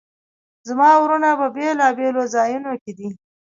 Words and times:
زما 0.67 0.89
وروڼه 1.01 1.29
په 1.39 1.47
بیلابیلو 1.55 2.23
ځایونو 2.35 2.71
کې 2.81 2.91
دي 2.97 3.09